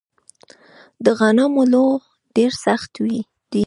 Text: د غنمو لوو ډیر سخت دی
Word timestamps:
د 1.05 1.07
غنمو 1.19 1.63
لوو 1.71 2.03
ډیر 2.35 2.51
سخت 2.65 2.91
دی 3.53 3.59